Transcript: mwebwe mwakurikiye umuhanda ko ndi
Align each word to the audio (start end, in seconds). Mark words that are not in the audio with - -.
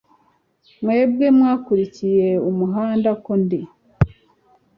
mwebwe 0.81 1.25
mwakurikiye 1.37 2.29
umuhanda 2.49 3.09
ko 3.23 3.31
ndi 3.41 3.59